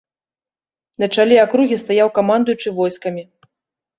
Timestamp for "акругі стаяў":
1.41-2.09